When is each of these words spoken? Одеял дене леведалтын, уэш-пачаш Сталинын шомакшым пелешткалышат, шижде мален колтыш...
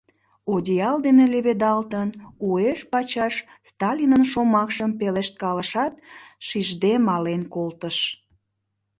Одеял 0.53 0.97
дене 1.05 1.23
леведалтын, 1.33 2.09
уэш-пачаш 2.47 3.35
Сталинын 3.69 4.23
шомакшым 4.31 4.91
пелешткалышат, 4.99 5.93
шижде 6.47 6.93
мален 7.07 7.41
колтыш... 7.53 7.97